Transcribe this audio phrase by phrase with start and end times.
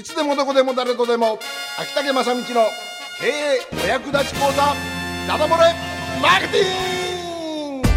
[0.00, 1.38] いつでもどこでも誰とでも
[1.78, 2.44] 秋竹正道の
[3.20, 4.74] 経営お役立ち講座
[5.28, 5.74] ダダ漏れ
[6.22, 7.88] マーケティング！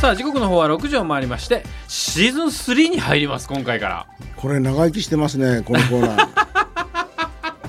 [0.00, 4.06] さあ時刻の方は6時を回りましてシーズン3に入ります今回から。
[4.36, 6.37] これ長生きしてますねこのコーナー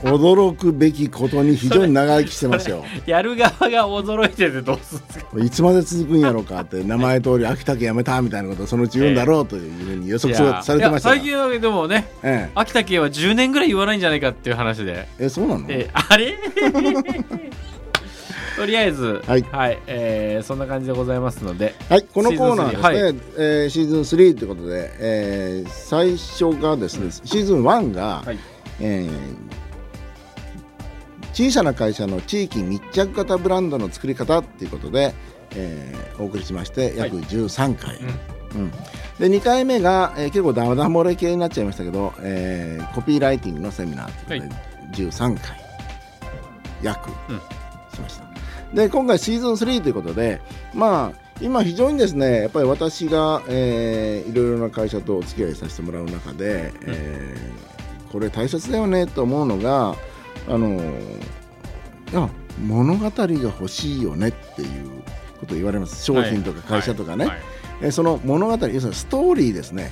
[0.04, 2.84] 驚くべきことに非常に長生きしてますよ。
[3.06, 5.44] やる側が驚いててどうするんですか？
[5.46, 15.08] いつまで続くんやろうかって名前通り秋田県やめたみたいなことをそのうち言うんだろうというふうに予測されてましたがいや最近はでもねえ秋田県は10年ぐらい言わないんじゃないかっていう話で。
[15.20, 15.66] ええそうなの？
[15.70, 16.38] え あれ？
[18.56, 19.46] とりあえずはい。
[19.88, 21.76] えーそんな感じでございますので。
[21.90, 23.16] はい、このコーナーですね、シーズン3はい。
[23.38, 28.38] えーシーズン3ということで、えー最初がですね、シーズン1が、はい。
[28.82, 29.69] えー
[31.40, 35.14] 小さな会社の地域密着型ブランドの作り方ということで、
[35.56, 37.96] えーお送りしまして約13回、
[38.56, 38.72] うん。
[39.20, 44.56] で2回目が、えー結構ダマダ漏れ系になっちゃいましたけど、えーコピーライティングのセミナーというこ
[44.94, 45.58] とで、13回。
[46.82, 47.10] 約。
[47.30, 47.38] うん。
[47.96, 48.26] しました。
[48.74, 50.42] で今回シーズン3ということで
[50.74, 59.96] まあ今非常にですねやっぱり私が、えーいろいろな会社とお付き合いさせてもらう中で、えーこれ大切だよねと思うのが
[60.50, 60.76] あの
[62.12, 62.30] いや
[62.66, 65.02] 物語が欲しいよねっていう
[65.40, 66.04] ことを言われます。
[66.04, 67.46] 商品とか会社とかね、はいはい。
[67.82, 69.92] えーその物語要するにストーリーですね。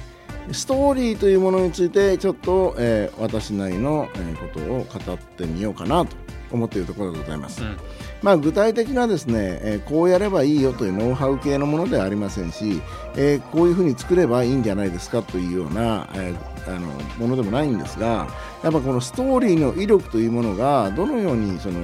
[0.51, 6.15] ストーリーというものについてちょっと、えー私なりの、えーことを語ってみようかなと
[6.51, 7.61] 思っているところでございます。
[7.63, 7.77] うん
[8.23, 12.81] まあ、具体的なですね、えーこうやればいいよというノウハウ系のものではありませんし、
[13.15, 18.27] えーこういうふうに作ればいいんじゃないですかというような、えーあのものでもないんですが
[18.61, 21.79] やっぱこのストーリーの威力というものがどのようにその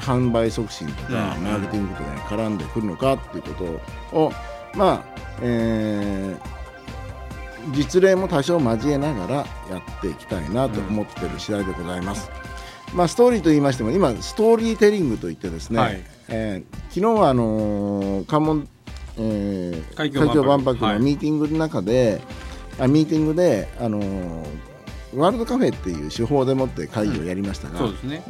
[0.00, 3.80] 販売促進とかうんマーケティングとかに絡んでくるのかというこ
[4.12, 4.32] とを、
[4.74, 5.04] まあ
[5.42, 6.60] えー
[7.74, 9.44] 実例も多少交えながらや
[9.98, 12.30] っていきたいなと思っている次第でございます。
[12.94, 16.02] まあ、ストーリーと言いましても今ストーリーテリングといってですね、はい。
[16.28, 18.68] えー昨日はあのー関門、
[19.18, 20.74] えー海峡万博。
[20.86, 22.20] のミーティングの中で、
[22.80, 24.46] あミーティングで、あのー
[25.16, 28.22] ワールドカフェっていう手法でもって会議をやりましたが、そうですね。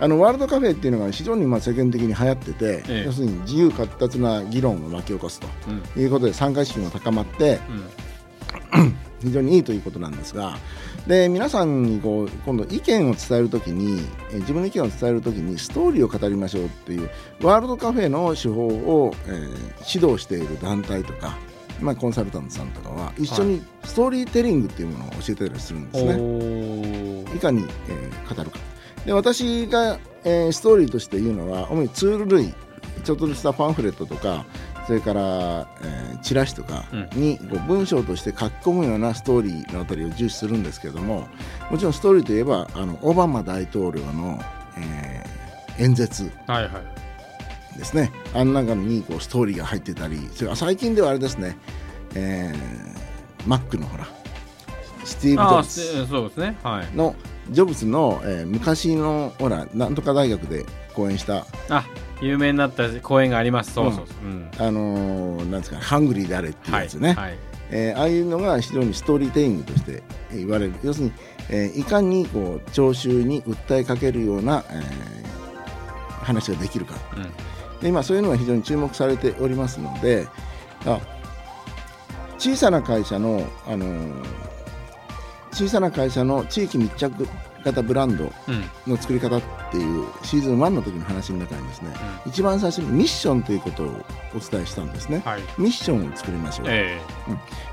[0.00, 3.04] あのワールドカフェっていうのが非常にまあ世間的に流行ってて、ええ。
[3.06, 5.46] 要するに自由闊達な議論を巻き起こすと
[5.96, 6.02] うん。
[6.02, 7.60] いうことで参加意識も高まって
[8.72, 10.56] うん 非常にいいということなんですが
[11.06, 17.10] で皆さんにこう今度意見を伝えるときにえー自分の意見を伝えるときにストーリーを語りましょうっていう
[17.40, 21.36] ワールドカフェの手法を、えー指導している団体とか、
[21.80, 26.14] まあ、コンサルタントさんとかは一緒にストーリーテリングっていうものを教えてたりするんですね。
[26.14, 27.36] おー。
[27.36, 28.58] いかに、えー語るか。
[29.04, 32.54] で私が、えーストーリーとして言うのは主にツール類
[33.04, 34.44] ちょっとしたパンフレットとか
[34.86, 36.84] それから、えーチラシとか
[37.14, 41.26] に、文章として書き込むようなストーリーのあたりを重視するんですけれども
[41.70, 44.38] もちろんストーリーといえばあのオバマ大統領の、
[44.78, 47.78] えー演説はいはい。
[47.78, 48.12] ですね。
[48.34, 51.56] あの中にこうストーリーが入ってたりそれから最近ではあれですね、
[52.14, 54.06] えーマックのほら
[55.04, 56.58] スティーブ・ジョブズせそうですね。
[56.62, 56.96] はい。
[56.96, 57.16] の
[57.50, 61.46] ジョブズの、えー昔のほらなんとか大学で講演した。
[61.68, 61.84] あ
[62.20, 63.72] 有名になった公演があります。
[63.74, 64.24] そうそうそう。
[64.24, 64.48] うん。
[64.58, 67.38] あのーなんですかハングリーであれっていうはいやつね、はい。
[67.70, 70.74] えーああいうのが非常にストーリーテリングとしてえー言われる。
[70.84, 71.12] 要するに、
[71.50, 74.82] えーいかにこう聴衆に訴えかけるような、えー
[76.24, 76.94] 話ができるか。
[77.16, 77.22] うん。
[77.80, 80.28] で今そういうのが非常に注目されておりますので
[80.86, 81.00] あ
[82.38, 84.24] 小さな会社の、あのー
[85.52, 87.28] 小さな会社の地域密着
[87.62, 88.92] 型ブランドうん。
[88.92, 91.90] の作り方っていうシーズン1の時の話の中にですね、
[92.26, 93.86] 一番最初にミッションということを
[94.34, 95.22] お伝えしたんですね。
[95.24, 95.40] はい。
[95.58, 96.66] ミッションを作りましょう。
[96.68, 97.00] え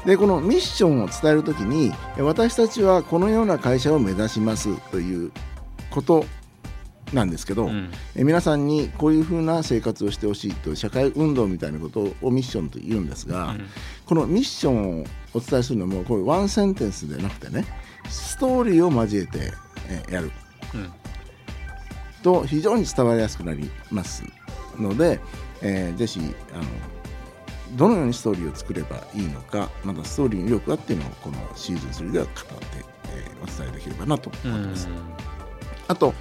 [0.05, 5.31] でこのミッションを伝えるときにえ私たちはこのような会社を目指しますという
[5.89, 6.25] こと
[7.13, 7.91] なんですけど、えうん。
[8.15, 13.65] え皆さんにこういうふうな生活をしてほしいという社会運動みたいなことをミッションと言うんですが、うん。
[14.05, 17.65] このミッションをお伝えするのもこれワンセンテンスでなくてね
[18.09, 19.51] ストーリーを交えて
[19.89, 20.31] えやる。
[20.73, 20.91] うん。
[22.21, 24.23] と非常に伝わりやすくなります
[24.77, 25.19] ので、
[25.61, 26.19] えーぜひ
[26.53, 26.63] あの
[27.75, 32.45] どのようにストーリーを作ればいいのかまたストーリーの威力はっていうのをこのシーズン3では語って、
[33.13, 34.87] えーお伝えできればなとう思ってます。
[34.87, 34.91] ん。
[35.87, 36.13] あと、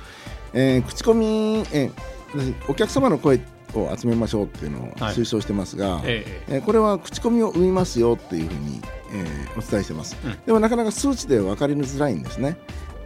[0.53, 1.93] えー口コミ、えー
[2.35, 3.41] 私お客様の声
[3.75, 5.15] を集めましょうっていうのをはい。
[5.15, 8.81] 推奨してますが、えええーこれは口コミを生みますよっていうふうに、
[9.15, 10.39] えーお伝えしてます、うん。
[10.45, 12.57] でもなかなか数値で分かりづらいんですね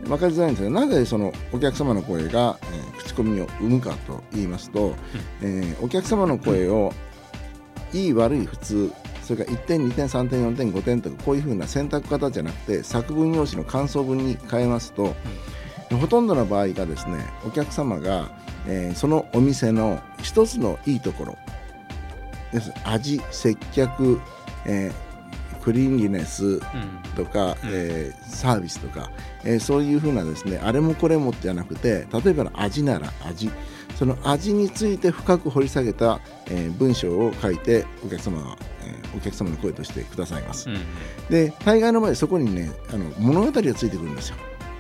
[0.05, 4.95] 分かりづらいんですがなぜそのお客様の声が、えー口コミを生むかと言いますと、
[5.41, 6.93] えーお客様の声を
[7.93, 15.15] いい悪い普通それから1点2点3点4点5点とかこういうふうな選択型じゃなくて作文用紙の感想文に変えますと、
[16.01, 18.31] ほとんどの場合がですねお客様が、
[18.67, 21.37] えーそのお店の一つのいいところ
[22.53, 22.73] 要す。
[22.85, 24.21] 味接客、
[24.67, 25.12] えー
[25.63, 26.61] クリーンリネスうん。
[27.17, 29.11] とか、えーサービスとか、
[29.45, 33.51] えーそういうふうなですねあれもこれもじゃなくて例えばの味なら味。
[33.99, 40.69] その味について深く掘り下げた、えー文章を書いてお客様が、えーお客様の声としてくださいます。
[40.71, 40.79] うん
[41.31, 44.37] で大概の場合そこにねあの物語がついてくるんですよ。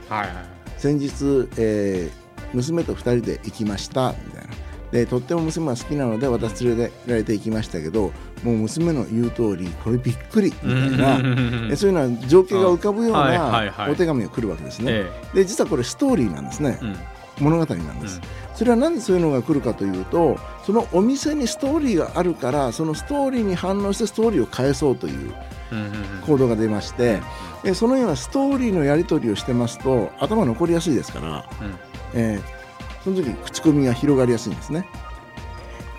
[0.09, 0.31] はいはい
[0.79, 2.23] 先日、えー
[2.55, 4.51] 娘と2人で行きましたみたいな
[4.93, 8.13] でとっても娘が好きなので私連れてられて行きましたけど
[8.45, 13.91] もう娘の言う通りこれびっくりみたいな、えそういうような情景が浮かぶようはいはいなはい。
[13.93, 14.87] お手紙が来るわけですね。
[14.91, 16.79] えで実はこれストーリーなんですね。
[16.83, 16.97] えうん。
[17.41, 18.21] 物語なんです。
[18.55, 25.35] それはなんでそういうのが来るかというとそのお店にストーリーがあるからそのストーリーに反応してストーリーを返そうという
[25.73, 25.93] うんうんうん。
[26.27, 27.21] 行動が出まして
[27.65, 31.45] えそのようなストーリーのやり取りをしてますと頭残りやすいですから。
[31.63, 31.75] うん。
[32.15, 32.62] えー
[33.05, 34.87] その時口コミが広がりやすいんですね。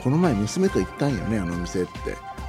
[0.04, 1.92] この前娘と行ったんよねあのお店って。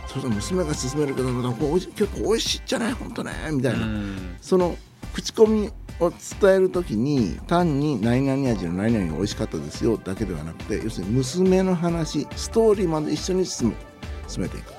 [0.06, 2.92] そしたら娘が勧めるけど結構美味しいじゃない？
[2.92, 4.36] 本当ねみたいな、うん。
[4.40, 4.76] その
[5.12, 5.70] 口コミ
[6.00, 13.74] を伝える時に単に何々味の何々が美味しかったですよだけではなくて要するに娘の話ストーリーまで一緒に進む。
[14.28, 14.72] 進めていく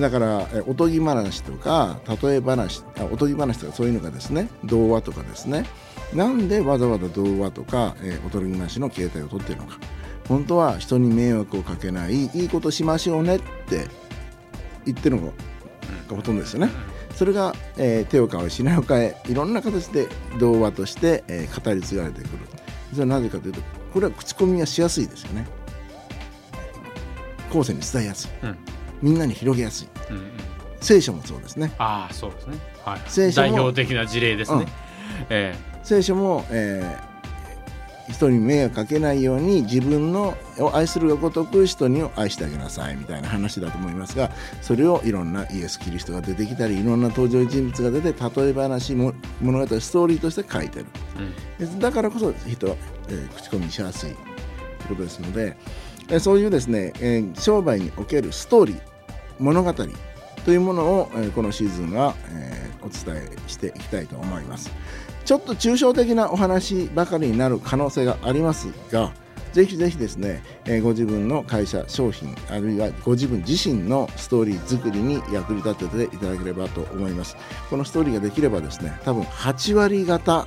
[0.00, 5.66] だからおとぎ話とか例え話あおとぎ話とかそういうのがですね童話とかですね。
[6.12, 9.78] なんでわざわざ童話とか、えーおとぎ話の形態をとっているのか。
[10.28, 13.88] 本当は人に迷惑をかけないいいことしましょうねって
[14.86, 15.32] 言ってるのが
[16.08, 16.70] ほとんどですよね。
[17.14, 20.08] それが、えー手を変え品を変えいろんな形で
[20.38, 22.30] 童話として、えー語り継がれてくる。
[22.92, 23.60] それはなぜかというと
[23.92, 25.46] これは口コミがしやすいですよね。
[27.52, 28.30] 後世に伝えやすい。
[28.42, 28.58] うん。
[29.04, 29.88] みんなに広げやすい。
[30.10, 30.30] うんうん。
[30.80, 31.72] 聖書もそうですね。
[31.78, 32.56] ああそうですね。
[32.84, 34.62] はい聖書も代表的な事例ですね。
[34.62, 34.66] うん。
[35.28, 37.14] え聖書も、えー
[38.12, 44.30] 人に迷惑かけないように自分のを愛するがごとく人にを愛してあげなさいみたいな話だと思いますが
[44.60, 50.86] それをいろんなイエス・キリストが出てきたりいろんな登場人物が出て例え話も物語ストーリーとして書いてる。
[51.58, 51.78] えうん。
[51.78, 52.76] でだからこそ人は、
[53.08, 54.16] えー口コミしやすいという
[54.90, 55.56] ことですので、
[56.10, 58.80] えーそういうですね、えー商売におけるストーリー
[59.38, 64.70] 物語というものを、えこのシーズンは、えお伝えしていきたいと思います。
[65.24, 69.12] ちょっと抽象的なお話ばかりになる可能性がありますが
[69.54, 77.36] ぜひぜひですね、えご自分の会社商品あるいはご自分自身のストーリー作りに役に立てていただければと思います。
[77.70, 80.46] このストーリーができればですね多分8割方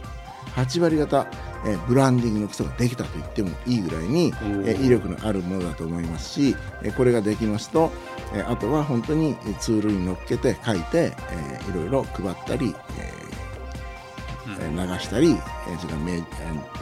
[0.57, 1.27] 8割方、
[1.67, 7.91] えーブランディングの基礎ができたと言ってもいいぐらいに、ーえー威力のあるものだと思いますし、えーこれができますと、
[8.33, 13.27] えーあとは本当にえーツールに乗っけて書いて、えーいろいろ配ったり、えー
[14.59, 15.37] えー流したり、えー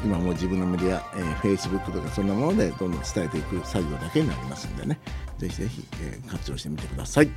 [0.04, 5.00] 今もう自分のメディア、えー、Facebook とかそんなものでどんどん伝えていく作業だけになりますんでね
[5.40, 7.30] ぜひぜひ、えー活用してみてください。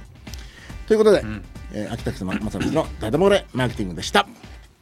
[0.87, 1.43] ということで、ん
[1.73, 4.27] えー秋田北正光のダダ漏れマーケティングでした。